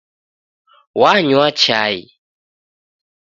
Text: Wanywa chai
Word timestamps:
Wanywa 0.99 1.47
chai 1.61 1.97